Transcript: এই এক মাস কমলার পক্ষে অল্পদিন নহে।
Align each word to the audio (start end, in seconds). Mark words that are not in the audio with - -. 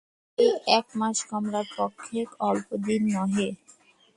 এই 0.37 0.53
এক 0.77 0.85
মাস 0.99 1.17
কমলার 1.29 1.67
পক্ষে 1.77 2.19
অল্পদিন 2.41 3.01
নহে। 3.15 3.47